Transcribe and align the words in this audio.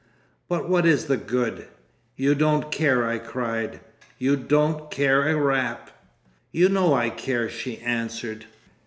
"But 0.49 0.67
what 0.67 0.87
is 0.87 1.05
the 1.05 1.15
good?" 1.15 1.67
"You 2.15 2.33
don't 2.33 2.71
care," 2.71 3.07
I 3.07 3.19
cried. 3.19 3.81
"You 4.17 4.35
don't 4.35 4.89
care 4.89 5.27
a 5.27 5.35
rap!" 5.35 5.91
"You 6.51 6.69
know 6.69 6.95
I 6.95 7.11
care," 7.11 7.47
she 7.47 7.77
answered. 7.77 8.45